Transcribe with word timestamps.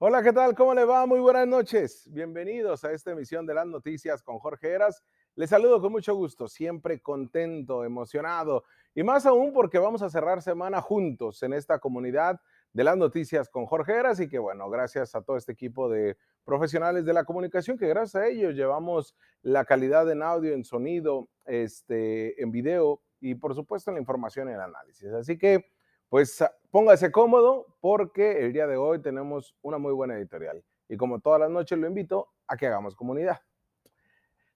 Hola, 0.00 0.22
¿qué 0.22 0.32
tal? 0.32 0.54
¿Cómo 0.54 0.74
le 0.74 0.84
va? 0.84 1.06
Muy 1.06 1.18
buenas 1.18 1.48
noches. 1.48 2.08
Bienvenidos 2.12 2.84
a 2.84 2.92
esta 2.92 3.10
emisión 3.10 3.44
de 3.46 3.54
las 3.54 3.66
noticias 3.66 4.22
con 4.22 4.38
Jorge 4.38 4.70
Eras. 4.70 5.02
Les 5.34 5.50
saludo 5.50 5.80
con 5.80 5.90
mucho 5.90 6.14
gusto, 6.14 6.46
siempre 6.46 7.00
contento, 7.00 7.82
emocionado 7.82 8.62
y 8.94 9.02
más 9.02 9.26
aún 9.26 9.52
porque 9.52 9.80
vamos 9.80 10.00
a 10.02 10.08
cerrar 10.08 10.40
semana 10.40 10.80
juntos 10.80 11.42
en 11.42 11.52
esta 11.52 11.80
comunidad 11.80 12.40
de 12.72 12.84
las 12.84 12.96
noticias 12.96 13.48
con 13.48 13.66
Jorge 13.66 13.94
Eras 13.94 14.20
y 14.20 14.28
que 14.28 14.38
bueno, 14.38 14.70
gracias 14.70 15.16
a 15.16 15.22
todo 15.22 15.36
este 15.36 15.50
equipo 15.50 15.88
de 15.88 16.16
profesionales 16.44 17.04
de 17.04 17.12
la 17.12 17.24
comunicación 17.24 17.76
que 17.76 17.88
gracias 17.88 18.22
a 18.22 18.28
ellos 18.28 18.54
llevamos 18.54 19.16
la 19.42 19.64
calidad 19.64 20.08
en 20.12 20.22
audio, 20.22 20.54
en 20.54 20.64
sonido, 20.64 21.28
este, 21.44 22.40
en 22.40 22.52
video 22.52 23.02
y 23.18 23.34
por 23.34 23.52
supuesto 23.52 23.90
en 23.90 23.96
la 23.96 24.00
información 24.00 24.48
y 24.48 24.52
el 24.52 24.60
análisis. 24.60 25.12
Así 25.12 25.36
que 25.36 25.72
pues 26.08 26.42
póngase 26.70 27.12
cómodo 27.12 27.76
porque 27.80 28.44
el 28.44 28.52
día 28.52 28.66
de 28.66 28.76
hoy 28.76 29.00
tenemos 29.00 29.54
una 29.62 29.78
muy 29.78 29.92
buena 29.92 30.16
editorial 30.16 30.64
y 30.88 30.96
como 30.96 31.20
todas 31.20 31.40
las 31.40 31.50
noches 31.50 31.78
lo 31.78 31.86
invito 31.86 32.28
a 32.46 32.56
que 32.56 32.66
hagamos 32.66 32.94
comunidad. 32.94 33.40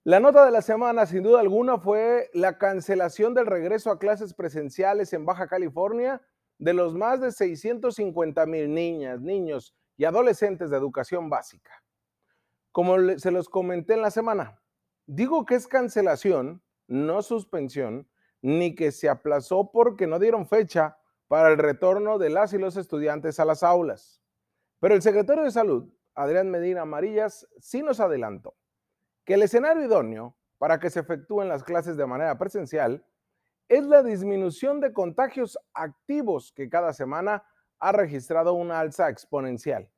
La 0.04 0.18
nota 0.18 0.44
de 0.44 0.50
la 0.50 0.62
semana, 0.62 1.06
sin 1.06 1.22
duda 1.22 1.40
alguna, 1.40 1.78
fue 1.78 2.28
la 2.32 2.58
cancelación 2.58 3.34
del 3.34 3.46
regreso 3.46 3.90
a 3.90 4.00
clases 4.00 4.34
presenciales 4.34 5.12
en 5.12 5.24
Baja 5.24 5.46
California 5.46 6.20
de 6.58 6.72
los 6.72 6.94
más 6.94 7.20
de 7.20 7.30
650 7.30 8.46
mil 8.46 8.72
niñas, 8.74 9.20
niños 9.20 9.76
y 9.96 10.04
adolescentes 10.04 10.70
de 10.70 10.76
educación 10.76 11.30
básica. 11.30 11.84
Como 12.72 12.96
se 13.18 13.30
los 13.30 13.48
comenté 13.48 13.94
en 13.94 14.02
la 14.02 14.10
semana, 14.10 14.60
digo 15.06 15.44
que 15.44 15.54
es 15.54 15.68
cancelación, 15.68 16.62
no 16.88 17.22
suspensión, 17.22 18.08
ni 18.40 18.74
que 18.74 18.90
se 18.90 19.08
aplazó 19.08 19.70
porque 19.70 20.08
no 20.08 20.18
dieron 20.18 20.48
fecha 20.48 20.98
para 21.32 21.48
el 21.48 21.56
retorno 21.56 22.18
de 22.18 22.28
las 22.28 22.52
y 22.52 22.58
los 22.58 22.76
estudiantes 22.76 23.40
a 23.40 23.46
las 23.46 23.62
aulas. 23.62 24.20
Pero 24.80 24.94
el 24.94 25.00
secretario 25.00 25.44
de 25.44 25.50
Salud, 25.50 25.88
Adrián 26.14 26.50
Medina 26.50 26.82
Amarillas, 26.82 27.48
sí 27.58 27.82
nos 27.82 28.00
adelantó 28.00 28.54
que 29.24 29.32
el 29.32 29.42
escenario 29.42 29.82
idóneo 29.82 30.36
para 30.58 30.78
que 30.78 30.90
se 30.90 31.00
efectúen 31.00 31.48
las 31.48 31.64
clases 31.64 31.96
de 31.96 32.04
manera 32.04 32.36
presencial 32.36 33.02
es 33.66 33.86
la 33.86 34.02
disminución 34.02 34.82
de 34.82 34.92
contagios 34.92 35.58
activos 35.72 36.52
que 36.52 36.68
cada 36.68 36.92
semana 36.92 37.44
ha 37.78 37.92
registrado 37.92 38.52
una 38.52 38.80
alza 38.80 39.08
exponencial 39.08 39.88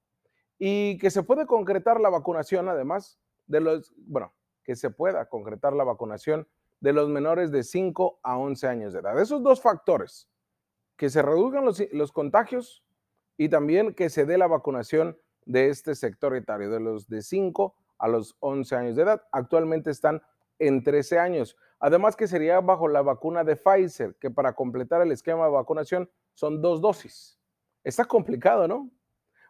y 0.57 0.99
que 0.99 1.11
se 1.11 1.25
puede 1.25 1.47
concretar 1.47 2.01
la 2.01 2.11
vacunación 2.11 2.69
además 2.69 3.19
de 3.49 3.61
los, 3.61 3.93
bueno, 3.97 4.33
que 4.63 4.77
se 4.77 4.91
pueda 4.91 5.29
concretar 5.29 5.73
la 5.73 5.83
vacunación 5.83 6.47
de 6.79 6.93
los 6.93 7.09
menores 7.09 7.51
de 7.51 7.65
5 7.65 8.21
a 8.23 8.39
11 8.39 8.69
años 8.69 8.93
de 8.93 9.01
edad. 9.01 9.21
Esos 9.21 9.43
dos 9.43 9.61
factores, 9.61 10.29
que 10.97 11.11
se 11.11 11.23
reduzcan 11.23 11.65
los, 11.65 11.83
los 11.93 12.13
contagios 12.13 12.85
y 13.37 13.49
también 13.49 13.95
que 13.95 14.11
se 14.11 14.27
dé 14.27 14.39
la 14.39 14.47
vacunación 14.47 15.19
de 15.45 15.69
este 15.69 15.95
sector 15.95 16.35
etario, 16.37 16.71
de 16.71 16.81
los 16.81 17.09
de 17.09 17.23
5 17.23 17.75
a 17.99 18.09
los 18.09 18.37
11 18.41 18.77
años 18.77 18.97
de 18.97 19.03
edad. 19.03 19.23
Actualmente 19.33 19.91
están 19.91 20.23
en 20.59 20.83
13 20.83 21.19
años. 21.19 21.57
Además 21.79 22.17
que 22.17 22.27
sería 22.27 22.61
bajo 22.61 22.89
la 22.89 23.03
vacuna 23.03 23.45
de 23.45 23.57
Pfizer, 23.57 24.15
que 24.17 24.31
para 24.31 24.55
completar 24.55 25.03
el 25.03 25.13
esquema 25.13 25.45
de 25.45 25.53
vacunación 25.53 26.11
son 26.33 26.63
dos 26.63 26.81
dosis. 26.81 27.39
Está 27.83 28.05
complicado, 28.05 28.67
¿no? 28.67 28.91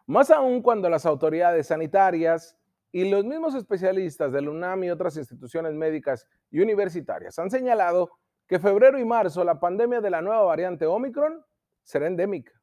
Más 0.05 0.29
aún 0.29 0.61
cuando 0.61 0.89
las 0.89 1.05
autoridades 1.05 1.67
sanitarias 1.67 2.57
y 2.91 3.09
los 3.09 3.25
mismos 3.25 3.55
especialistas 3.55 4.31
del 4.31 4.49
UNAM 4.49 4.83
y 4.83 4.89
otras 4.89 5.17
instituciones 5.17 5.73
médicas 5.73 6.27
y 6.51 6.59
universitarias 6.59 7.39
han 7.39 7.49
señalado 7.49 8.11
que 8.47 8.59
febrero 8.59 8.99
y 8.99 9.05
marzo 9.05 9.43
la 9.43 9.59
pandemia 9.59 10.01
de 10.01 10.09
la 10.09 10.21
nueva 10.21 10.43
variante 10.43 10.85
Omicron 10.85 11.43
será 11.83 12.07
endémica. 12.07 12.53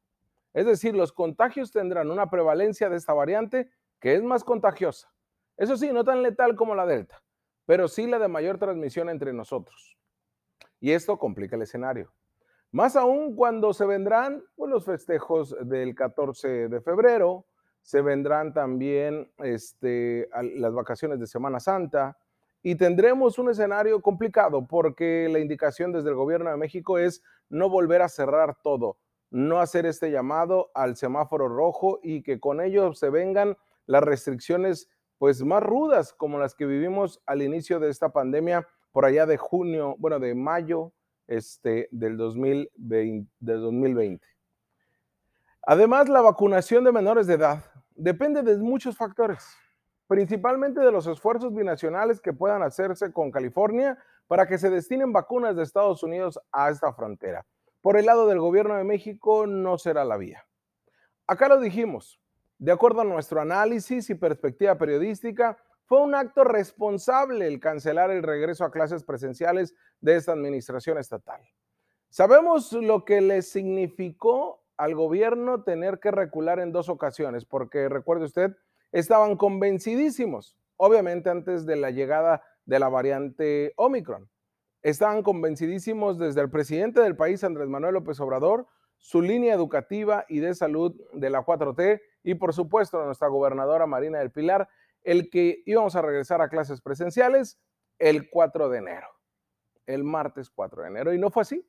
Es 0.53 0.65
decir, 0.65 0.95
los 0.95 1.11
contagios 1.11 1.71
tendrán 1.71 2.11
una 2.11 2.29
prevalencia 2.29 2.89
de 2.89 2.97
esta 2.97 3.13
variante 3.13 3.69
que 3.99 4.15
es 4.15 4.23
más 4.23 4.43
contagiosa 4.43 5.13
eso 5.57 5.77
sí, 5.77 5.91
no 5.91 6.03
tan 6.03 6.23
letal 6.23 6.55
como 6.55 6.75
la 6.75 6.85
Delta, 6.85 7.21
pero 7.65 7.87
sí 7.87 8.07
la 8.07 8.19
de 8.19 8.27
mayor 8.27 8.57
transmisión 8.57 9.09
entre 9.09 9.33
nosotros. 9.33 9.97
Y 10.79 10.91
esto 10.91 11.17
complica 11.17 11.55
el 11.55 11.61
escenario. 11.61 12.11
Más 12.71 12.95
aún 12.95 13.35
cuando 13.35 13.71
se 13.73 13.85
vendrán 13.85 14.43
pues, 14.55 14.71
los 14.71 14.85
festejos 14.85 15.55
del 15.61 15.93
14 15.93 16.69
de 16.69 16.81
febrero, 16.81 17.45
se 17.83 18.01
vendrán 18.01 18.53
también 18.53 19.31
este, 19.37 20.27
las 20.55 20.73
vacaciones 20.73 21.19
de 21.19 21.27
Semana 21.27 21.59
Santa 21.59 22.17
y 22.63 22.75
tendremos 22.75 23.37
un 23.37 23.49
escenario 23.49 24.01
complicado 24.01 24.65
porque 24.65 25.27
la 25.29 25.39
indicación 25.39 25.91
desde 25.91 26.09
el 26.09 26.15
gobierno 26.15 26.49
de 26.49 26.57
México 26.57 26.97
es 26.97 27.21
no 27.49 27.69
volver 27.69 28.01
a 28.01 28.09
cerrar 28.09 28.57
todo, 28.63 28.97
no 29.29 29.59
hacer 29.59 29.85
este 29.85 30.09
llamado 30.09 30.71
al 30.73 30.95
semáforo 30.95 31.49
rojo 31.49 31.99
y 32.01 32.23
que 32.23 32.39
con 32.39 32.61
ello 32.61 32.93
se 32.93 33.09
vengan 33.09 33.57
las 33.85 34.01
restricciones 34.01 34.89
pues 35.17 35.43
más 35.43 35.61
rudas 35.61 36.13
como 36.13 36.39
las 36.39 36.55
que 36.55 36.65
vivimos 36.65 37.21
al 37.25 37.41
inicio 37.41 37.79
de 37.79 37.89
esta 37.89 38.13
pandemia 38.13 38.65
por 38.91 39.05
allá 39.05 39.25
de 39.25 39.37
junio, 39.37 39.95
bueno, 39.99 40.19
de 40.19 40.33
mayo 40.33 40.93
este, 41.27 41.89
del, 41.91 42.15
2020, 42.15 43.29
del 43.39 43.61
2020. 43.61 44.25
Además, 45.65 46.09
la 46.09 46.21
vacunación 46.21 46.83
de 46.83 46.91
menores 46.91 47.27
de 47.27 47.35
edad 47.35 47.63
depende 47.95 48.43
de 48.43 48.57
muchos 48.57 48.97
factores, 48.97 49.43
principalmente 50.13 50.79
de 50.79 50.91
los 50.91 51.07
esfuerzos 51.07 51.55
binacionales 51.55 52.21
que 52.21 52.33
puedan 52.33 52.61
hacerse 52.61 53.11
con 53.11 53.31
California 53.31 53.97
para 54.27 54.45
que 54.45 54.59
se 54.59 54.69
destinen 54.69 55.11
vacunas 55.11 55.55
de 55.55 55.63
Estados 55.63 56.03
Unidos 56.03 56.39
a 56.51 56.69
esta 56.69 56.93
frontera. 56.93 57.47
Por 57.81 57.97
el 57.97 58.05
lado 58.05 58.27
del 58.27 58.39
gobierno 58.39 58.75
de 58.75 58.83
México 58.83 59.47
no 59.47 59.79
será 59.79 60.05
la 60.05 60.17
vía. 60.17 60.45
Acá 61.25 61.47
lo 61.47 61.59
dijimos, 61.59 62.21
de 62.59 62.71
acuerdo 62.71 63.01
a 63.01 63.05
nuestro 63.05 63.41
análisis 63.41 64.07
y 64.11 64.13
perspectiva 64.13 64.77
periodística, 64.77 65.57
fue 65.85 65.99
un 66.03 66.13
acto 66.13 66.43
responsable 66.43 67.47
el 67.47 67.59
cancelar 67.59 68.11
el 68.11 68.21
regreso 68.21 68.65
a 68.65 68.71
clases 68.71 69.03
presenciales 69.03 69.73
de 69.99 70.15
esta 70.15 70.33
administración 70.33 70.99
estatal. 70.99 71.41
Sabemos 72.11 72.71
lo 72.71 73.03
que 73.03 73.19
le 73.19 73.41
significó 73.41 74.61
al 74.77 74.93
gobierno 74.93 75.63
tener 75.63 75.99
que 75.99 76.11
recular 76.11 76.59
en 76.59 76.71
dos 76.71 76.87
ocasiones, 76.87 77.45
porque 77.45 77.89
recuerde 77.89 78.25
usted, 78.25 78.55
estaban 78.93 79.35
convencidísimos, 79.35 80.55
obviamente 80.77 81.29
antes 81.29 81.65
de 81.65 81.75
la 81.75 81.91
llegada 81.91 82.41
de 82.65 82.79
la 82.79 82.87
variante 82.87 83.73
Omicron. 83.75 84.29
Estaban 84.81 85.23
convencidísimos 85.23 86.17
desde 86.17 86.41
el 86.41 86.49
presidente 86.49 87.01
del 87.01 87.17
país, 87.17 87.43
Andrés 87.43 87.67
Manuel 87.67 87.95
López 87.95 88.19
Obrador, 88.19 88.67
su 88.97 89.21
línea 89.21 89.53
educativa 89.53 90.25
y 90.29 90.39
de 90.39 90.53
salud 90.53 90.95
de 91.11 91.29
la 91.29 91.43
4T 91.43 92.01
y 92.23 92.35
por 92.35 92.53
supuesto 92.53 93.03
nuestra 93.03 93.27
gobernadora 93.27 93.85
Marina 93.85 94.19
del 94.19 94.31
Pilar, 94.31 94.69
el 95.01 95.29
que 95.29 95.63
íbamos 95.65 95.95
a 95.95 96.01
regresar 96.01 96.41
a 96.41 96.47
clases 96.47 96.79
presenciales 96.79 97.59
el 97.99 98.29
4 98.29 98.69
de 98.69 98.77
enero, 98.77 99.07
el 99.87 100.03
martes 100.03 100.49
4 100.49 100.83
de 100.83 100.87
enero. 100.87 101.13
Y 101.13 101.17
no 101.17 101.31
fue 101.31 101.41
así. 101.41 101.67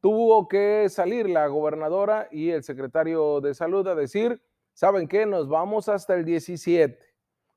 Tuvo 0.00 0.48
que 0.48 0.88
salir 0.88 1.28
la 1.28 1.46
gobernadora 1.48 2.28
y 2.30 2.50
el 2.50 2.62
secretario 2.62 3.40
de 3.40 3.54
salud 3.54 3.86
a 3.88 3.94
decir, 3.94 4.42
¿saben 4.76 5.08
qué? 5.08 5.24
Nos 5.24 5.48
vamos 5.48 5.88
hasta 5.88 6.14
el 6.14 6.24
17. 6.24 6.98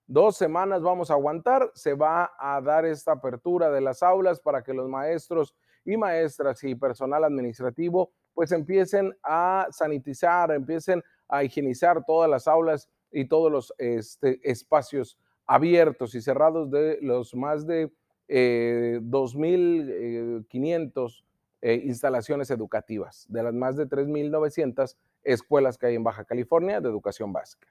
Dos 0.07 0.37
semanas 0.37 0.81
vamos 0.81 1.11
a 1.11 1.15
aguantar, 1.15 1.69
se 1.75 1.93
va 1.93 2.31
a 2.39 2.61
dar 2.61 2.85
esta 2.85 3.11
apertura 3.11 3.69
de 3.69 3.81
las 3.81 4.01
aulas 4.01 4.39
para 4.39 4.63
que 4.63 4.73
los 4.73 4.87
maestros 4.89 5.53
y 5.83 5.97
maestras 5.97 6.63
y 6.63 6.75
personal 6.75 7.25
administrativo 7.25 8.13
pues 8.33 8.53
empiecen 8.53 9.13
a 9.21 9.67
sanitizar, 9.69 10.51
empiecen 10.51 11.03
a 11.27 11.43
higienizar 11.43 12.05
todas 12.05 12.29
las 12.29 12.47
aulas 12.47 12.89
y 13.11 13.25
todos 13.25 13.51
los 13.51 13.73
este, 13.77 14.39
espacios 14.49 15.17
abiertos 15.45 16.15
y 16.15 16.21
cerrados 16.21 16.71
de 16.71 16.99
los 17.01 17.35
más 17.35 17.67
de 17.67 17.91
2.500 18.29 21.11
eh, 21.11 21.23
eh, 21.61 21.81
instalaciones 21.83 22.49
educativas, 22.49 23.25
de 23.27 23.43
las 23.43 23.53
más 23.53 23.75
de 23.75 23.87
3.900 23.87 24.95
escuelas 25.23 25.77
que 25.77 25.87
hay 25.87 25.95
en 25.95 26.03
Baja 26.03 26.25
California 26.25 26.81
de 26.81 26.89
educación 26.89 27.33
básica. 27.33 27.67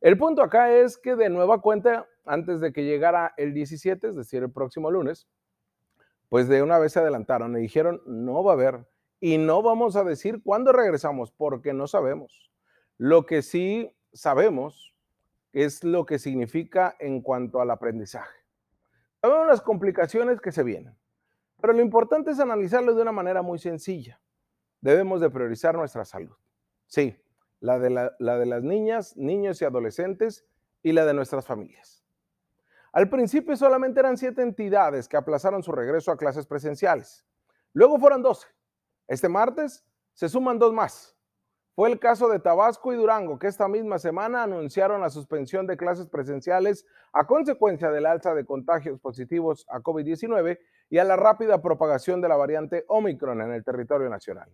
El 0.00 0.16
punto 0.16 0.42
acá 0.42 0.72
es 0.72 0.96
que 0.96 1.14
de 1.14 1.28
nueva 1.28 1.60
cuenta, 1.60 2.08
antes 2.24 2.60
de 2.60 2.72
que 2.72 2.84
llegara 2.84 3.34
el 3.36 3.52
17, 3.52 4.08
es 4.08 4.16
decir, 4.16 4.42
el 4.42 4.50
próximo 4.50 4.90
lunes, 4.90 5.28
pues 6.30 6.48
de 6.48 6.62
una 6.62 6.78
vez 6.78 6.92
se 6.92 7.00
adelantaron 7.00 7.56
y 7.56 7.60
dijeron, 7.60 8.00
no 8.06 8.42
va 8.42 8.52
a 8.52 8.54
haber, 8.54 8.86
y 9.20 9.36
no 9.36 9.60
vamos 9.62 9.96
a 9.96 10.04
decir 10.04 10.42
cuándo 10.42 10.72
regresamos, 10.72 11.32
porque 11.32 11.74
no 11.74 11.86
sabemos. 11.86 12.50
Lo 12.96 13.26
que 13.26 13.42
sí 13.42 13.94
sabemos 14.12 14.94
es 15.52 15.84
lo 15.84 16.06
que 16.06 16.18
significa 16.18 16.96
en 16.98 17.20
cuanto 17.20 17.60
al 17.60 17.70
aprendizaje. 17.70 18.38
Sabemos 19.20 19.48
las 19.48 19.60
complicaciones 19.60 20.40
que 20.40 20.52
se 20.52 20.62
vienen, 20.62 20.96
pero 21.60 21.74
lo 21.74 21.82
importante 21.82 22.30
es 22.30 22.40
analizarlo 22.40 22.94
de 22.94 23.02
una 23.02 23.12
manera 23.12 23.42
muy 23.42 23.58
sencilla. 23.58 24.20
Debemos 24.80 25.20
de 25.20 25.28
priorizar 25.28 25.74
nuestra 25.74 26.06
salud. 26.06 26.36
Sí, 26.90 27.16
la 27.60 27.78
de, 27.78 27.88
la, 27.88 28.10
de 28.18 28.46
las 28.46 28.62
niñas, 28.62 29.16
niños 29.16 29.62
y 29.62 29.64
adolescentes 29.64 30.44
y 30.82 30.92
la 30.92 31.06
de 31.06 31.14
nuestras 31.14 31.46
familias. 31.46 32.04
Al 32.92 33.08
principio 33.08 33.56
solamente 33.56 34.00
eran 34.00 34.18
siete 34.18 34.42
entidades 34.42 35.08
que 35.08 35.16
aplazaron 35.16 35.62
su 35.62 35.72
regreso 35.72 36.10
a 36.10 36.18
clases 36.18 36.46
presenciales. 36.46 37.24
Luego 37.72 37.98
fueron 37.98 38.22
doce. 38.22 38.48
Este 39.06 39.28
martes 39.28 39.86
se 40.12 40.28
suman 40.28 40.58
dos 40.58 40.74
más 40.74 41.16
fue 41.80 41.88
el 41.90 41.98
caso 41.98 42.28
de 42.28 42.38
Tabasco 42.38 42.92
y 42.92 42.96
Durango, 42.96 43.38
que 43.38 43.46
esta 43.46 43.66
misma 43.66 43.98
semana 43.98 44.42
anunciaron 44.42 45.00
la 45.00 45.08
suspensión 45.08 45.66
de 45.66 45.78
clases 45.78 46.06
presenciales 46.08 46.84
a 47.10 47.26
consecuencia 47.26 47.90
del 47.90 48.04
alza 48.04 48.34
de 48.34 48.44
contagios 48.44 49.00
positivos 49.00 49.64
a 49.66 49.80
COVID-19 49.80 50.58
y 50.90 50.98
a 50.98 51.04
la 51.04 51.16
rápida 51.16 51.62
propagación 51.62 52.20
de 52.20 52.28
la 52.28 52.36
variante 52.36 52.84
Omicron 52.88 53.40
en 53.40 53.52
el 53.52 53.64
territorio 53.64 54.10
nacional. 54.10 54.50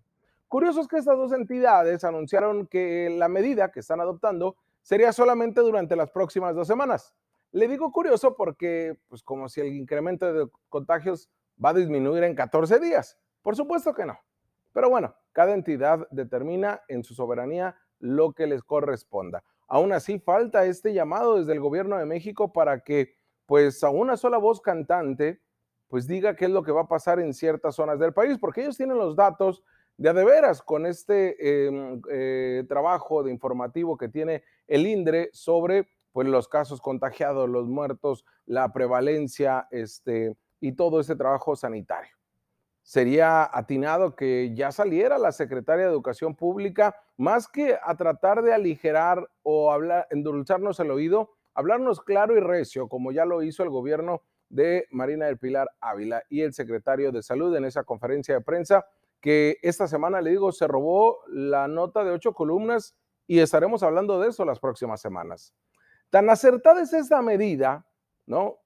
Curioso 0.56 0.80
es 0.80 0.88
que 0.88 0.96
estas 0.96 1.18
dos 1.18 1.34
entidades 1.34 2.02
anunciaron 2.02 2.66
que 2.66 3.10
la 3.10 3.28
medida 3.28 3.70
que 3.70 3.80
están 3.80 4.00
adoptando 4.00 4.56
sería 4.80 5.12
solamente 5.12 5.60
durante 5.60 5.96
las 5.96 6.10
próximas 6.10 6.54
dos 6.54 6.66
semanas. 6.66 7.12
Le 7.52 7.68
digo 7.68 7.92
curioso 7.92 8.34
porque, 8.36 8.98
pues 9.08 9.22
como 9.22 9.50
si 9.50 9.60
el 9.60 9.66
incremento 9.74 10.32
de 10.32 10.48
contagios 10.70 11.28
va 11.62 11.68
a 11.68 11.74
disminuir 11.74 12.24
en 12.24 12.34
14 12.34 12.78
días. 12.80 13.18
Por 13.42 13.54
supuesto 13.54 13.92
que 13.92 14.06
no. 14.06 14.18
Pero 14.72 14.88
bueno, 14.88 15.14
cada 15.32 15.52
entidad 15.52 16.08
determina 16.10 16.80
en 16.88 17.04
su 17.04 17.12
soberanía 17.12 17.76
lo 17.98 18.32
que 18.32 18.46
les 18.46 18.64
corresponda. 18.64 19.44
Aún 19.68 19.92
así, 19.92 20.18
falta 20.20 20.64
este 20.64 20.94
llamado 20.94 21.36
desde 21.36 21.52
el 21.52 21.60
gobierno 21.60 21.98
de 21.98 22.06
México 22.06 22.54
para 22.54 22.80
que, 22.80 23.14
pues, 23.44 23.84
a 23.84 23.90
una 23.90 24.16
sola 24.16 24.38
voz 24.38 24.62
cantante, 24.62 25.38
pues 25.88 26.06
diga 26.06 26.34
qué 26.34 26.46
es 26.46 26.50
lo 26.50 26.62
que 26.62 26.72
va 26.72 26.80
a 26.80 26.88
pasar 26.88 27.20
en 27.20 27.34
ciertas 27.34 27.74
zonas 27.74 27.98
del 27.98 28.14
país, 28.14 28.38
porque 28.38 28.62
ellos 28.62 28.78
tienen 28.78 28.96
los 28.96 29.16
datos 29.16 29.62
de 29.98 30.08
a 30.10 30.12
de 30.12 30.24
veras 30.24 30.62
con 30.62 30.86
este 30.86 31.66
em, 31.66 32.00
eh, 32.10 32.64
trabajo 32.68 33.22
de 33.22 33.30
informativo 33.30 33.96
que 33.96 34.08
tiene 34.08 34.42
el 34.66 34.86
INDRE 34.86 35.30
sobre 35.32 35.88
pues, 36.12 36.28
los 36.28 36.48
casos 36.48 36.80
contagiados, 36.80 37.48
los 37.48 37.66
muertos, 37.66 38.24
la 38.44 38.72
prevalencia 38.72 39.68
este, 39.70 40.36
y 40.60 40.72
todo 40.72 41.00
ese 41.00 41.16
trabajo 41.16 41.56
sanitario. 41.56 42.14
Sería 42.82 43.50
atinado 43.52 44.14
que 44.14 44.54
ya 44.54 44.70
saliera 44.70 45.18
la 45.18 45.32
secretaria 45.32 45.86
de 45.86 45.90
Educación 45.90 46.36
Pública, 46.36 46.94
más 47.16 47.48
que 47.48 47.76
a 47.82 47.96
tratar 47.96 48.42
de 48.42 48.54
aligerar 48.54 49.28
o 49.42 49.76
endulzarnos 50.10 50.78
el 50.78 50.92
oído, 50.92 51.32
hablarnos 51.52 52.00
claro 52.00 52.36
y 52.36 52.40
recio, 52.40 52.88
como 52.88 53.10
ya 53.10 53.24
lo 53.24 53.42
hizo 53.42 53.64
el 53.64 53.70
gobierno 53.70 54.22
de 54.48 54.86
Marina 54.90 55.26
del 55.26 55.38
Pilar 55.38 55.68
Ávila 55.80 56.22
y 56.28 56.42
el 56.42 56.52
secretario 56.52 57.10
de 57.10 57.22
Salud 57.22 57.56
en 57.56 57.64
esa 57.64 57.82
conferencia 57.82 58.36
de 58.36 58.40
prensa, 58.40 58.86
que 59.20 59.58
esta 59.62 59.88
semana, 59.88 60.20
le 60.20 60.30
digo, 60.30 60.52
se 60.52 60.66
robó 60.66 61.18
la 61.28 61.68
nota 61.68 62.04
de 62.04 62.12
ocho 62.12 62.32
columnas 62.32 62.96
y 63.26 63.40
estaremos 63.40 63.82
hablando 63.82 64.20
de 64.20 64.28
eso 64.28 64.44
las 64.44 64.60
próximas 64.60 65.00
semanas. 65.00 65.54
Tan 66.10 66.30
acertada 66.30 66.82
es 66.82 66.92
esta 66.92 67.20
medida, 67.22 67.86
¿no? 68.26 68.60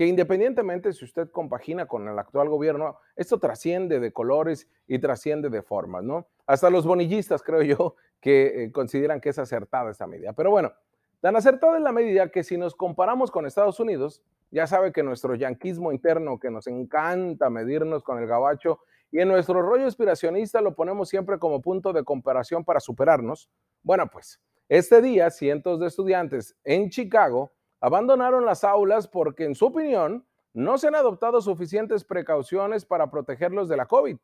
que 0.00 0.06
independientemente 0.06 0.94
si 0.94 1.04
usted 1.04 1.30
compagina 1.30 1.84
con 1.84 2.08
el 2.08 2.18
actual 2.18 2.48
gobierno, 2.48 2.98
esto 3.16 3.38
trasciende 3.38 4.00
de 4.00 4.14
colores 4.14 4.66
y 4.86 4.98
trasciende 4.98 5.50
de 5.50 5.60
formas, 5.60 6.02
¿no? 6.02 6.26
Hasta 6.46 6.70
los 6.70 6.86
bonillistas, 6.86 7.42
creo 7.42 7.60
yo, 7.60 7.96
que 8.18 8.64
eh, 8.64 8.72
consideran 8.72 9.20
que 9.20 9.28
es 9.28 9.38
acertada 9.38 9.90
esta 9.90 10.06
medida. 10.06 10.32
Pero 10.32 10.50
bueno, 10.50 10.72
tan 11.20 11.36
acertada 11.36 11.76
es 11.76 11.82
la 11.82 11.92
medida 11.92 12.30
que 12.30 12.44
si 12.44 12.56
nos 12.56 12.74
comparamos 12.74 13.30
con 13.30 13.44
Estados 13.44 13.78
Unidos, 13.78 14.22
ya 14.50 14.66
sabe 14.66 14.90
que 14.90 15.02
nuestro 15.02 15.34
yanquismo 15.34 15.92
interno, 15.92 16.38
que 16.38 16.50
nos 16.50 16.66
encanta 16.66 17.50
medirnos 17.50 18.02
con 18.02 18.18
el 18.18 18.26
gabacho, 18.26 18.80
y 19.10 19.20
en 19.20 19.28
nuestro 19.28 19.60
rollo 19.62 19.84
inspiracionista 19.84 20.60
lo 20.60 20.74
ponemos 20.74 21.08
siempre 21.08 21.38
como 21.38 21.60
punto 21.60 21.92
de 21.92 22.04
comparación 22.04 22.64
para 22.64 22.80
superarnos. 22.80 23.50
Bueno, 23.82 24.08
pues 24.08 24.40
este 24.68 25.02
día 25.02 25.30
cientos 25.30 25.80
de 25.80 25.88
estudiantes 25.88 26.56
en 26.64 26.90
Chicago 26.90 27.52
abandonaron 27.80 28.44
las 28.44 28.62
aulas 28.62 29.08
porque, 29.08 29.44
en 29.44 29.54
su 29.54 29.66
opinión, 29.66 30.26
no 30.52 30.78
se 30.78 30.88
han 30.88 30.94
adoptado 30.94 31.40
suficientes 31.40 32.04
precauciones 32.04 32.84
para 32.84 33.10
protegerlos 33.10 33.68
de 33.68 33.76
la 33.76 33.86
COVID. 33.86 34.16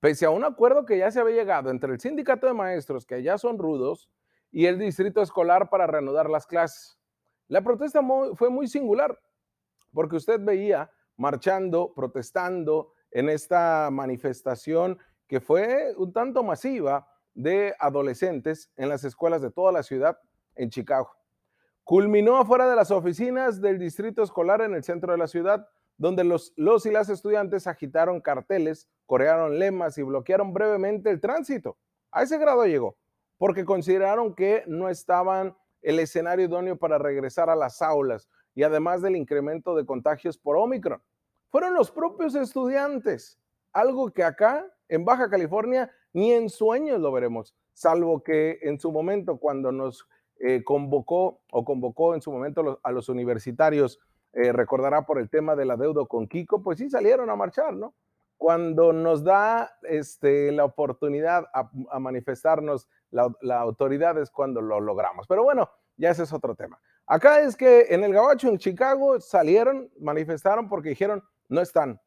Pese 0.00 0.26
a 0.26 0.30
un 0.30 0.44
acuerdo 0.44 0.84
que 0.84 0.98
ya 0.98 1.10
se 1.10 1.20
había 1.20 1.36
llegado 1.36 1.70
entre 1.70 1.92
el 1.92 2.00
sindicato 2.00 2.46
de 2.46 2.54
maestros, 2.54 3.06
que 3.06 3.22
ya 3.22 3.38
son 3.38 3.58
rudos, 3.58 4.10
y 4.50 4.66
el 4.66 4.78
distrito 4.78 5.20
escolar 5.20 5.68
para 5.68 5.86
reanudar 5.86 6.30
las 6.30 6.46
clases. 6.46 6.98
La 7.48 7.62
protesta 7.62 8.00
fue 8.34 8.50
muy 8.50 8.68
singular, 8.68 9.18
porque 9.92 10.16
usted 10.16 10.40
veía 10.40 10.90
marchando, 11.16 11.92
protestando 11.94 12.92
en 13.16 13.30
esta 13.30 13.88
manifestación 13.90 14.98
que 15.26 15.40
fue 15.40 15.94
un 15.96 16.12
tanto 16.12 16.42
masiva 16.42 17.08
de 17.32 17.74
adolescentes 17.78 18.70
en 18.76 18.90
las 18.90 19.04
escuelas 19.04 19.40
de 19.40 19.50
toda 19.50 19.72
la 19.72 19.82
ciudad 19.82 20.18
en 20.54 20.68
Chicago. 20.68 21.10
Culminó 21.82 22.36
afuera 22.36 22.68
de 22.68 22.76
las 22.76 22.90
oficinas 22.90 23.62
del 23.62 23.78
distrito 23.78 24.22
escolar 24.22 24.60
en 24.60 24.74
el 24.74 24.84
centro 24.84 25.12
de 25.12 25.18
la 25.18 25.28
ciudad, 25.28 25.66
donde 25.96 26.24
los, 26.24 26.52
los 26.56 26.84
y 26.84 26.90
las 26.90 27.08
estudiantes 27.08 27.66
agitaron 27.66 28.20
carteles, 28.20 28.86
corearon 29.06 29.58
lemas 29.58 29.96
y 29.96 30.02
bloquearon 30.02 30.52
brevemente 30.52 31.08
el 31.08 31.18
tránsito. 31.18 31.78
A 32.12 32.22
ese 32.22 32.36
grado 32.36 32.66
llegó, 32.66 32.98
porque 33.38 33.64
consideraron 33.64 34.34
que 34.34 34.62
no 34.66 34.90
estaban 34.90 35.56
el 35.80 36.00
escenario 36.00 36.44
idóneo 36.44 36.76
para 36.76 36.98
regresar 36.98 37.48
a 37.48 37.56
las 37.56 37.80
aulas 37.80 38.28
y 38.54 38.62
además 38.62 39.00
del 39.00 39.16
incremento 39.16 39.74
de 39.74 39.86
contagios 39.86 40.36
por 40.36 40.58
Omicron. 40.58 41.00
Fueron 41.50 41.74
los 41.74 41.90
propios 41.90 42.34
estudiantes, 42.34 43.38
algo 43.72 44.10
que 44.10 44.24
acá 44.24 44.66
en 44.88 45.04
Baja 45.04 45.28
California 45.30 45.90
ni 46.12 46.32
en 46.32 46.48
sueños 46.48 47.00
lo 47.00 47.12
veremos, 47.12 47.54
salvo 47.72 48.22
que 48.22 48.58
en 48.62 48.80
su 48.80 48.90
momento 48.90 49.38
cuando 49.38 49.70
nos 49.70 50.08
eh, 50.38 50.64
convocó 50.64 51.40
o 51.50 51.64
convocó 51.64 52.14
en 52.14 52.22
su 52.22 52.30
momento 52.30 52.80
a 52.82 52.92
los 52.92 53.08
universitarios, 53.08 54.00
eh, 54.32 54.52
recordará 54.52 55.06
por 55.06 55.18
el 55.18 55.30
tema 55.30 55.56
del 55.56 55.70
adeudo 55.70 56.06
con 56.06 56.26
Kiko, 56.26 56.62
pues 56.62 56.78
sí 56.78 56.90
salieron 56.90 57.30
a 57.30 57.36
marchar, 57.36 57.74
¿no? 57.74 57.94
Cuando 58.36 58.92
nos 58.92 59.24
da 59.24 59.78
este, 59.82 60.52
la 60.52 60.66
oportunidad 60.66 61.46
a, 61.54 61.98
manifestarnos 61.98 62.86
la, 63.10 63.34
la, 63.40 63.60
autoridad 63.60 64.18
es 64.18 64.30
cuando 64.30 64.60
lo 64.60 64.78
logramos. 64.78 65.26
Pero 65.26 65.42
bueno, 65.42 65.70
ya 65.96 66.10
ese 66.10 66.24
es 66.24 66.32
otro 66.34 66.54
tema. 66.54 66.78
Acá 67.06 67.40
es 67.40 67.56
que 67.56 67.86
en 67.88 68.04
el 68.04 68.12
Gabacho, 68.12 68.48
en 68.48 68.58
Chicago, 68.58 69.20
salieron, 69.20 69.90
manifestaron 69.98 70.68
porque 70.68 70.90
dijeron, 70.90 71.24
no 71.48 71.60
están. 71.60 72.00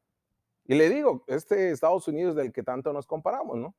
Y 0.65 0.75
le 0.75 0.89
digo, 0.89 1.23
este 1.27 1.71
Estados 1.71 2.07
Unidos 2.07 2.35
del 2.35 2.51
que 2.51 2.63
tanto 2.63 2.93
nos 2.93 3.07
comparamos, 3.07 3.57
¿no? 3.57 3.75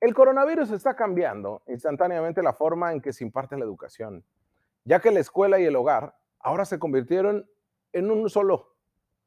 El 0.00 0.14
coronavirus 0.14 0.70
está 0.70 0.94
cambiando 0.96 1.62
instantáneamente 1.66 2.42
la 2.42 2.52
forma 2.52 2.92
en 2.92 3.00
que 3.00 3.12
se 3.12 3.24
imparte 3.24 3.56
la 3.56 3.64
educación, 3.64 4.24
ya 4.84 5.00
que 5.00 5.10
la 5.10 5.20
escuela 5.20 5.58
y 5.58 5.64
el 5.64 5.76
hogar 5.76 6.14
ahora 6.40 6.64
se 6.64 6.78
convirtieron 6.78 7.48
en 7.92 8.10
un 8.10 8.28
solo, 8.28 8.74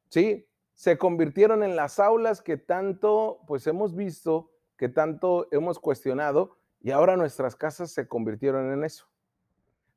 ¿sí? 0.09 0.47
Se 0.75 0.97
convirtieron 0.97 1.63
en 1.63 1.75
las 1.75 1.99
aulas 1.99 2.41
que 2.41 2.57
tanto, 2.57 3.39
pues 3.47 3.65
hemos 3.65 3.95
visto, 3.95 4.51
que 4.77 4.89
tanto 4.89 5.47
hemos 5.51 5.79
cuestionado, 5.79 6.57
y 6.79 6.91
ahora 6.91 7.17
nuestras 7.17 7.55
casas 7.55 7.91
se 7.91 8.07
convirtieron 8.07 8.71
en 8.71 8.83
eso, 8.83 9.07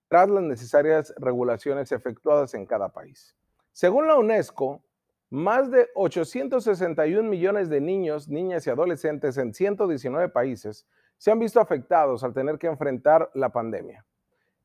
tras 0.09 0.31
las 0.31 0.43
necesarias 0.43 1.13
regulaciones 1.19 1.93
efectuadas 1.93 2.55
en 2.55 2.65
cada 2.65 2.89
país. 2.89 3.37
Según 3.73 4.07
la 4.07 4.17
UNESCO, 4.17 4.83
más 5.31 5.71
de 5.71 5.89
861 5.95 7.29
millones 7.29 7.69
de 7.69 7.81
niños, 7.81 8.29
niñas 8.29 8.67
y 8.67 8.71
adolescentes 8.71 9.39
en 9.39 9.55
119 9.55 10.29
países 10.29 10.87
se 11.19 11.31
han 11.31 11.39
visto 11.39 11.61
afectados 11.61 12.25
al 12.25 12.35
tener 12.35 12.59
que 12.59 12.67
enfrentar 12.67 13.31
la 13.35 13.51
pandemia. 13.51 14.05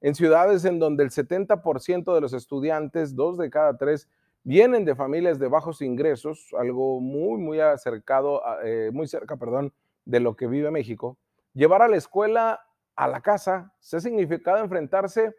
En 0.01 0.15
ciudades 0.15 0.65
en 0.65 0.79
donde 0.79 1.03
el 1.03 1.12
70% 1.12 2.13
de 2.13 2.22
los 2.22 2.34
estudiantes, 2.34 3.15
dos 3.15 3.38
de 3.38 3.50
cada 3.50 3.77
tres, 3.77 4.10
vienen 4.43 4.86
de 4.86 4.95
familias 4.95 5.38
de 5.39 5.48
bajos 5.48 5.81
ingresos, 5.81 6.53
algo 6.57 7.00
muy, 7.00 7.39
muy 7.39 7.60
acercado, 7.60 8.41
eh, 8.63 8.89
muy 8.91 9.07
cerca, 9.07 9.38
perdón, 9.38 9.74
de 10.05 10.19
lo 10.19 10.36
que 10.36 10.48
vive 10.48 10.72
México, 10.72 11.17
llevar 11.53 11.81
a 11.81 11.88
la 11.88 11.98
escuela 11.98 12.62
a 12.95 13.07
la 13.07 13.22
casa 13.22 13.74
se 13.79 13.98
ha 13.98 14.00
significado 14.00 14.60
enfrentarse 14.60 15.36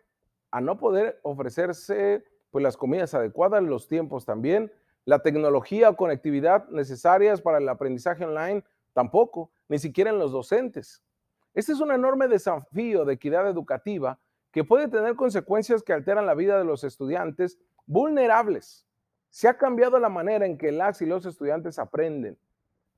a 0.50 0.60
no 0.60 0.78
poder 0.78 1.18
ofrecerse 1.22 2.24
pues 2.50 2.62
las 2.62 2.76
comidas 2.76 3.14
adecuadas, 3.14 3.62
los 3.62 3.88
tiempos 3.88 4.24
también, 4.24 4.72
la 5.06 5.20
tecnología 5.20 5.88
o 5.88 5.96
conectividad 5.96 6.68
necesarias 6.68 7.40
para 7.40 7.58
el 7.58 7.68
aprendizaje 7.68 8.24
online 8.24 8.62
tampoco, 8.92 9.50
ni 9.68 9.78
siquiera 9.78 10.10
en 10.10 10.18
los 10.18 10.32
docentes. 10.32 11.02
Este 11.54 11.72
es 11.72 11.80
un 11.80 11.92
enorme 11.92 12.28
desafío 12.28 13.04
de 13.04 13.14
equidad 13.14 13.48
educativa 13.48 14.18
que 14.50 14.64
puede 14.64 14.88
tener 14.88 15.14
consecuencias 15.16 15.82
que 15.82 15.92
alteran 15.92 16.26
la 16.26 16.34
vida 16.34 16.58
de 16.58 16.64
los 16.64 16.84
estudiantes 16.84 17.58
vulnerables. 17.86 18.86
Se 19.30 19.48
ha 19.48 19.56
cambiado 19.56 19.98
la 19.98 20.08
manera 20.08 20.44
en 20.44 20.58
que 20.58 20.72
las 20.72 21.00
y 21.00 21.06
los 21.06 21.24
estudiantes 21.24 21.78
aprenden 21.78 22.38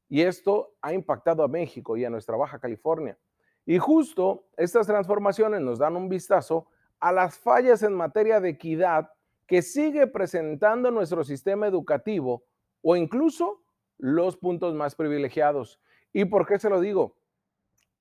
y 0.08 0.22
esto 0.22 0.74
ha 0.80 0.92
impactado 0.94 1.42
a 1.42 1.48
México 1.48 1.96
y 1.96 2.04
a 2.04 2.10
nuestra 2.10 2.36
Baja 2.36 2.58
California. 2.58 3.18
Y 3.66 3.78
justo 3.78 4.46
estas 4.56 4.86
transformaciones 4.86 5.60
nos 5.60 5.78
dan 5.78 5.96
un 5.96 6.08
vistazo 6.08 6.66
a 7.00 7.12
las 7.12 7.38
fallas 7.38 7.82
en 7.82 7.92
materia 7.92 8.40
de 8.40 8.48
equidad 8.48 9.10
que 9.48 9.62
sigue 9.62 10.06
presentando 10.06 10.90
nuestro 10.90 11.24
sistema 11.24 11.66
educativo 11.66 12.44
o 12.82 12.94
incluso 12.94 13.62
los 13.96 14.36
puntos 14.36 14.74
más 14.74 14.94
privilegiados. 14.94 15.80
¿Y 16.12 16.26
por 16.26 16.46
qué 16.46 16.58
se 16.58 16.70
lo 16.70 16.80
digo? 16.80 17.16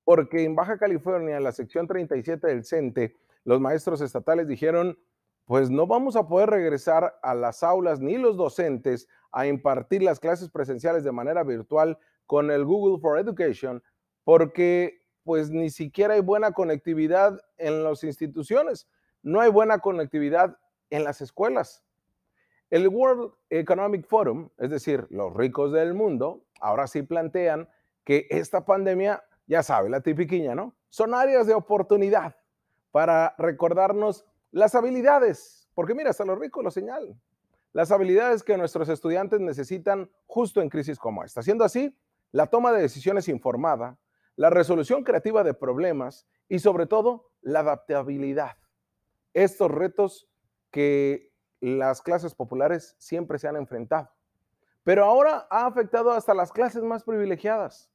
Porque 0.04 0.44
en 0.44 0.54
Baja 0.54 0.78
California, 0.78 1.38
en 1.38 1.42
la 1.42 1.52
sección 1.52 1.86
37 1.86 2.46
del 2.46 2.64
CENTE, 2.64 3.16
los 3.44 3.60
maestros 3.60 4.02
estatales 4.02 4.46
dijeron, 4.46 4.98
pues 5.46 5.70
no 5.70 5.86
vamos 5.86 6.16
a 6.16 6.28
poder 6.28 6.50
regresar 6.50 7.18
a 7.22 7.34
las 7.34 7.62
aulas 7.62 7.98
ni 7.98 8.18
los 8.18 8.36
docentes 8.36 9.08
a 9.32 9.46
impartir 9.46 10.02
las 10.02 10.20
clases 10.20 10.50
presenciales 10.50 11.02
de 11.02 11.12
manera 11.12 11.42
virtual 11.44 11.98
con 12.26 12.50
el 12.50 12.66
Google 12.66 13.00
for 13.00 13.18
Education, 13.18 13.82
porque 14.22 15.02
pues 15.24 15.50
ni 15.50 15.70
siquiera 15.70 16.14
hay 16.14 16.20
buena 16.20 16.52
conectividad 16.52 17.40
en 17.56 17.82
las 17.84 18.04
instituciones, 18.04 18.86
no 19.22 19.40
hay 19.40 19.50
buena 19.50 19.78
conectividad 19.78 20.58
en 20.90 21.04
las 21.04 21.20
escuelas. 21.20 21.84
El 22.70 22.88
World 22.88 23.32
Economic 23.50 24.06
Forum, 24.06 24.50
es 24.58 24.70
decir, 24.70 25.06
los 25.10 25.34
ricos 25.34 25.72
del 25.72 25.94
mundo, 25.94 26.44
ahora 26.60 26.86
sí 26.86 27.02
plantean 27.02 27.68
que 28.04 28.26
esta 28.30 28.64
pandemia, 28.64 29.24
ya 29.46 29.62
sabe, 29.62 29.88
la 29.88 30.00
tipiquiña, 30.00 30.54
¿no? 30.54 30.74
Son 30.90 31.14
áreas 31.14 31.46
de 31.46 31.54
oportunidad 31.54 32.36
para 32.90 33.34
recordarnos 33.38 34.24
las 34.50 34.74
habilidades, 34.74 35.68
porque 35.74 35.94
mira, 35.94 36.10
hasta 36.10 36.24
los 36.24 36.38
ricos 36.38 36.64
lo 36.64 36.70
señalan, 36.70 37.18
las 37.72 37.90
habilidades 37.90 38.42
que 38.42 38.56
nuestros 38.56 38.88
estudiantes 38.88 39.40
necesitan 39.40 40.10
justo 40.26 40.60
en 40.60 40.68
crisis 40.68 40.98
como 40.98 41.24
esta. 41.24 41.42
Siendo 41.42 41.64
así, 41.64 41.94
la 42.32 42.46
toma 42.46 42.72
de 42.72 42.82
decisiones 42.82 43.28
informada, 43.28 43.98
la 44.36 44.50
resolución 44.50 45.04
creativa 45.04 45.42
de 45.42 45.54
problemas 45.54 46.26
y 46.48 46.58
sobre 46.58 46.86
todo 46.86 47.30
la 47.40 47.60
adaptabilidad. 47.60 48.56
Estos 49.34 49.70
retos 49.70 50.28
que 50.70 51.32
las 51.60 52.02
clases 52.02 52.34
populares 52.34 52.94
siempre 52.98 53.38
se 53.38 53.48
han 53.48 53.56
enfrentado. 53.56 54.10
Pero 54.84 55.04
ahora 55.04 55.46
ha 55.50 55.66
afectado 55.66 56.12
hasta 56.12 56.34
las 56.34 56.52
clases 56.52 56.82
más 56.82 57.04
privilegiadas. 57.04 57.90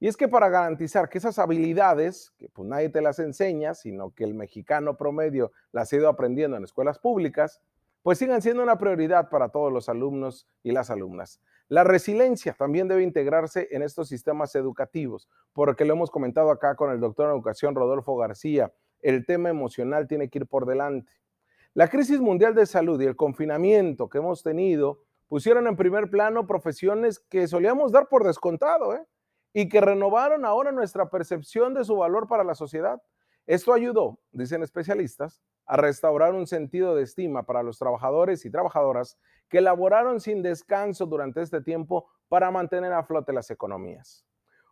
Y 0.00 0.08
es 0.08 0.16
que 0.16 0.28
para 0.28 0.48
garantizar 0.48 1.08
que 1.08 1.18
esas 1.18 1.38
habilidades, 1.38 2.32
que 2.36 2.48
pues 2.48 2.68
nadie 2.68 2.88
te 2.88 3.00
las 3.00 3.18
enseña, 3.18 3.74
sino 3.74 4.12
que 4.14 4.24
el 4.24 4.34
mexicano 4.34 4.96
promedio 4.96 5.52
las 5.70 5.92
ha 5.92 5.96
ido 5.96 6.08
aprendiendo 6.08 6.56
en 6.56 6.64
escuelas 6.64 6.98
públicas, 6.98 7.60
pues 8.02 8.18
sigan 8.18 8.42
siendo 8.42 8.64
una 8.64 8.78
prioridad 8.78 9.30
para 9.30 9.50
todos 9.50 9.72
los 9.72 9.88
alumnos 9.88 10.48
y 10.64 10.72
las 10.72 10.90
alumnas. 10.90 11.40
La 11.68 11.84
resiliencia 11.84 12.52
también 12.54 12.88
debe 12.88 13.04
integrarse 13.04 13.68
en 13.70 13.82
estos 13.82 14.08
sistemas 14.08 14.56
educativos, 14.56 15.28
porque 15.52 15.84
lo 15.84 15.94
hemos 15.94 16.10
comentado 16.10 16.50
acá 16.50 16.74
con 16.74 16.90
el 16.90 16.98
doctor 16.98 17.26
en 17.26 17.36
educación 17.36 17.76
Rodolfo 17.76 18.16
García, 18.16 18.72
el 19.02 19.26
tema 19.26 19.50
emocional 19.50 20.06
tiene 20.06 20.30
que 20.30 20.38
ir 20.38 20.46
por 20.46 20.64
delante. 20.64 21.12
La 21.74 21.88
crisis 21.88 22.20
mundial 22.20 22.54
de 22.54 22.66
salud 22.66 23.00
y 23.00 23.06
el 23.06 23.16
confinamiento 23.16 24.10
que 24.10 24.18
hemos 24.18 24.42
tenido 24.42 25.04
pusieron 25.26 25.66
en 25.66 25.74
primer 25.74 26.10
plano 26.10 26.46
profesiones 26.46 27.18
que 27.18 27.48
solíamos 27.48 27.92
dar 27.92 28.08
por 28.10 28.24
descontado 28.24 28.94
¿eh? 28.94 29.02
y 29.54 29.70
que 29.70 29.80
renovaron 29.80 30.44
ahora 30.44 30.70
nuestra 30.70 31.08
percepción 31.08 31.72
de 31.72 31.84
su 31.84 31.96
valor 31.96 32.28
para 32.28 32.44
la 32.44 32.54
sociedad. 32.54 33.00
Esto 33.46 33.72
ayudó, 33.72 34.18
dicen 34.32 34.62
especialistas, 34.62 35.40
a 35.64 35.78
restaurar 35.78 36.34
un 36.34 36.46
sentido 36.46 36.94
de 36.94 37.04
estima 37.04 37.44
para 37.44 37.62
los 37.62 37.78
trabajadores 37.78 38.44
y 38.44 38.50
trabajadoras 38.50 39.18
que 39.48 39.62
laboraron 39.62 40.20
sin 40.20 40.42
descanso 40.42 41.06
durante 41.06 41.40
este 41.40 41.62
tiempo 41.62 42.10
para 42.28 42.50
mantener 42.50 42.92
a 42.92 43.02
flote 43.02 43.32
las 43.32 43.50
economías. 43.50 44.26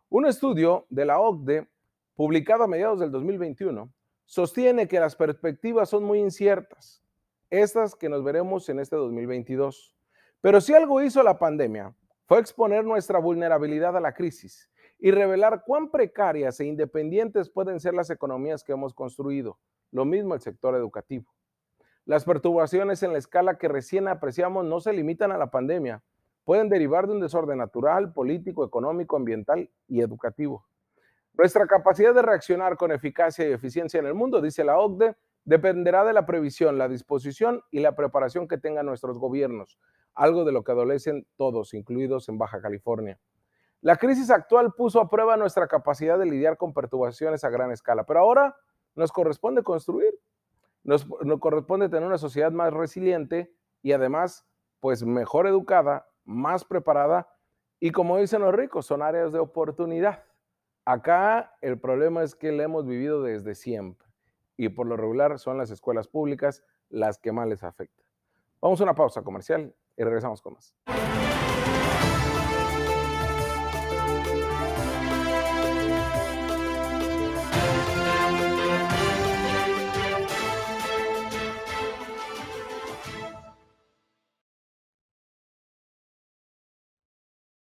Un 0.09 0.27
estudio 0.27 0.85
de 0.91 1.05
la 1.05 1.19
OCDE, 1.19 1.67
publicado 2.13 2.65
a 2.65 2.67
mediados 2.67 2.99
del 2.99 3.11
2021, 3.11 3.91
sostiene 4.31 4.87
que 4.87 4.97
las 4.97 5.17
perspectivas 5.17 5.89
son 5.89 6.05
muy 6.05 6.19
inciertas, 6.19 7.03
estas 7.49 7.95
que 7.95 8.07
nos 8.07 8.23
veremos 8.23 8.69
en 8.69 8.79
este 8.79 8.95
2022. 8.95 9.93
Pero 10.39 10.61
si 10.61 10.73
algo 10.73 11.01
hizo 11.01 11.21
la 11.21 11.37
pandemia 11.37 11.93
fue 12.27 12.39
exponer 12.39 12.85
nuestra 12.85 13.19
vulnerabilidad 13.19 13.97
a 13.97 13.99
la 13.99 14.13
crisis 14.13 14.71
y 14.99 15.11
revelar 15.11 15.63
cuán 15.65 15.91
precarias 15.91 16.61
e 16.61 16.65
independientes 16.65 17.49
pueden 17.49 17.81
ser 17.81 17.93
las 17.93 18.09
economías 18.09 18.63
que 18.63 18.71
hemos 18.71 18.93
construido. 18.93 19.59
Lo 19.91 20.05
mismo 20.05 20.33
el 20.33 20.39
sector 20.39 20.75
educativo. 20.75 21.29
Las 22.05 22.23
perturbaciones 22.23 23.03
en 23.03 23.11
la 23.11 23.19
escala 23.19 23.57
que 23.57 23.67
recién 23.67 24.07
apreciamos 24.07 24.63
no 24.63 24.79
se 24.79 24.93
limitan 24.93 25.33
a 25.33 25.37
la 25.37 25.51
pandemia, 25.51 26.03
pueden 26.45 26.69
derivar 26.69 27.05
de 27.05 27.11
un 27.15 27.19
desorden 27.19 27.57
natural, 27.57 28.13
político, 28.13 28.63
económico, 28.63 29.17
ambiental 29.17 29.69
y 29.89 29.99
educativo. 29.99 30.65
Nuestra 31.33 31.65
capacidad 31.65 32.13
de 32.13 32.21
reaccionar 32.21 32.77
con 32.77 32.91
eficacia 32.91 33.47
y 33.47 33.53
eficiencia 33.53 33.99
en 33.99 34.05
el 34.05 34.13
mundo, 34.13 34.41
dice 34.41 34.63
la 34.63 34.77
OCDE, 34.77 35.15
dependerá 35.45 36.03
de 36.03 36.13
la 36.13 36.25
previsión, 36.25 36.77
la 36.77 36.87
disposición 36.87 37.63
y 37.71 37.79
la 37.79 37.95
preparación 37.95 38.47
que 38.47 38.57
tengan 38.57 38.85
nuestros 38.85 39.17
gobiernos, 39.17 39.79
algo 40.13 40.43
de 40.43 40.51
lo 40.51 40.63
que 40.63 40.71
adolecen 40.71 41.25
todos, 41.37 41.73
incluidos 41.73 42.29
en 42.29 42.37
Baja 42.37 42.61
California. 42.61 43.19
La 43.81 43.95
crisis 43.95 44.29
actual 44.29 44.73
puso 44.73 45.01
a 45.01 45.09
prueba 45.09 45.37
nuestra 45.37 45.67
capacidad 45.67 46.19
de 46.19 46.27
lidiar 46.27 46.57
con 46.57 46.73
perturbaciones 46.73 47.43
a 47.43 47.49
gran 47.49 47.71
escala, 47.71 48.03
pero 48.03 48.19
ahora 48.19 48.55
nos 48.93 49.11
corresponde 49.11 49.63
construir, 49.63 50.13
nos, 50.83 51.07
corresponde 51.39 51.89
tener 51.89 52.07
una 52.07 52.19
sociedad 52.19 52.51
más 52.51 52.73
resiliente 52.73 53.51
y 53.81 53.93
además, 53.93 54.45
pues 54.79 55.03
mejor 55.03 55.47
educada, 55.47 56.07
más 56.23 56.63
preparada 56.63 57.27
y 57.79 57.91
como 57.91 58.17
dicen 58.17 58.41
los 58.41 58.53
ricos, 58.53 58.85
son 58.85 59.01
áreas 59.01 59.31
de 59.31 59.39
oportunidad. 59.39 60.23
Acá 60.85 61.55
el 61.61 61.79
problema 61.79 62.23
es 62.23 62.33
que 62.33 62.51
le 62.51 62.63
hemos 62.63 62.87
vivido 62.87 63.21
desde 63.21 63.53
siempre 63.53 64.07
y 64.57 64.69
por 64.69 64.87
lo 64.87 64.97
regular 64.97 65.37
son 65.37 65.57
las 65.57 65.69
escuelas 65.69 66.07
públicas 66.07 66.63
las 66.89 67.19
que 67.19 67.31
más 67.31 67.47
les 67.47 67.63
afectan. 67.63 68.03
Vamos 68.59 68.81
a 68.81 68.83
una 68.83 68.95
pausa 68.95 69.21
comercial 69.21 69.75
y 69.95 70.03
regresamos 70.03 70.41
con 70.41 70.53
más. 70.53 70.75